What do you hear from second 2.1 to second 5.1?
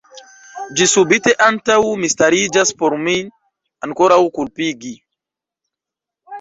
stariĝas por min ankoraŭ kulpigi.